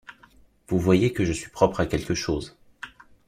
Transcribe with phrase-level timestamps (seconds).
[0.67, 2.57] Vous voyez que je suis propre à quelque chose.